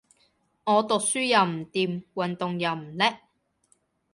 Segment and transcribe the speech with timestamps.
[0.63, 3.19] 我讀書又唔掂，運動又唔叻